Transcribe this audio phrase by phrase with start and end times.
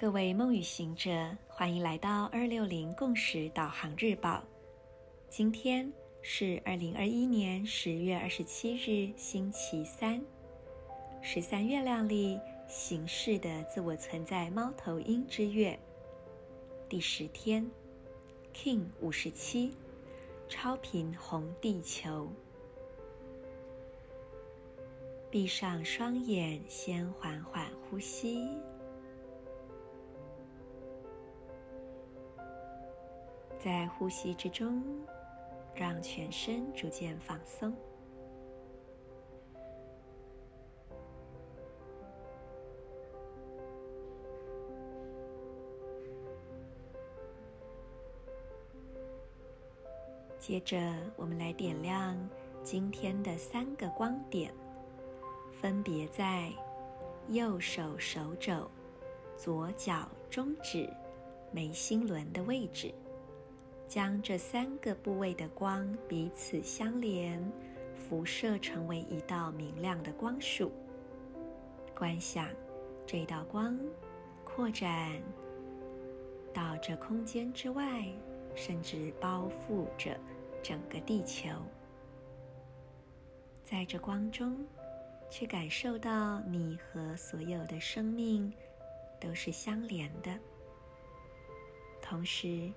[0.00, 1.12] 各位梦与行者，
[1.46, 4.42] 欢迎来到二六零共识导航日报。
[5.28, 5.92] 今天
[6.22, 10.18] 是二零二一年十月二十七日，星期三，
[11.20, 15.78] 十三月亮历形势的自我存在猫头鹰之月
[16.88, 17.70] 第十天
[18.54, 19.74] ，King 五十七，
[20.48, 22.26] 超频红地球。
[25.30, 28.48] 闭上双眼，先缓缓呼吸。
[33.62, 34.82] 在呼吸之中，
[35.74, 37.70] 让全身逐渐放松。
[50.38, 50.78] 接着，
[51.16, 52.16] 我们来点亮
[52.62, 54.50] 今天的三个光点，
[55.60, 56.50] 分别在
[57.28, 58.70] 右手手肘、
[59.36, 60.90] 左脚中指、
[61.52, 62.94] 眉心轮的位置。
[63.90, 67.44] 将这三个部位的光彼此相连，
[67.92, 70.70] 辐射成为一道明亮的光束。
[71.92, 72.46] 观想
[73.04, 73.76] 这道光
[74.44, 75.20] 扩展
[76.54, 78.06] 到这空间之外，
[78.54, 80.16] 甚至包覆着
[80.62, 81.48] 整个地球。
[83.64, 84.64] 在这光中，
[85.28, 88.52] 去感受到你和所有的生命
[89.18, 90.38] 都是相连的，
[92.00, 92.72] 同时，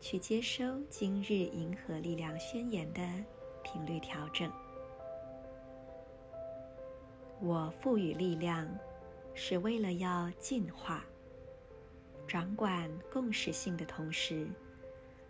[0.00, 3.02] 去接收今日银河力量宣言的
[3.62, 4.50] 频率调整。
[7.40, 8.68] 我赋予力量，
[9.34, 11.04] 是为了要进化、
[12.26, 14.48] 掌管共识性的同时，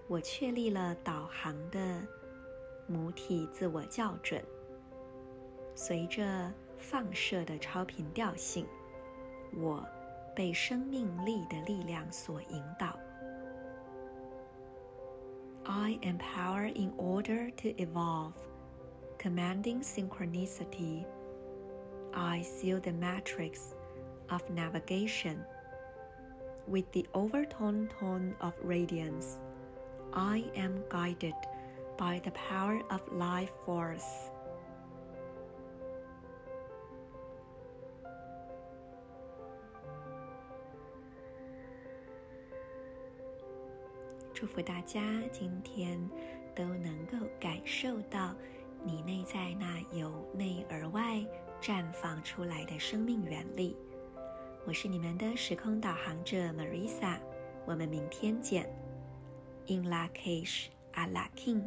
[0.06, 2.00] 我确立了导航的
[2.86, 4.42] 母体自我校准。
[5.74, 8.66] 随着放射的超频调性，
[9.54, 9.86] 我
[10.34, 12.98] 被生命力的力量所引导。
[15.70, 18.32] I am power in order to evolve,
[19.18, 21.04] commanding synchronicity.
[22.14, 23.74] I seal the matrix
[24.30, 25.44] of navigation
[26.66, 29.36] with the overtone tone of radiance.
[30.14, 31.34] I am guided
[31.98, 34.30] by the power of life force.
[44.40, 45.98] 祝福大家今天
[46.54, 48.36] 都能够感受到
[48.84, 51.26] 你内在那由内而外
[51.60, 53.76] 绽放出来的生命原力。
[54.64, 57.18] 我是你们的时空导航者 Marisa，
[57.66, 58.72] 我们明天见。
[59.66, 61.64] In Lakash, a la king。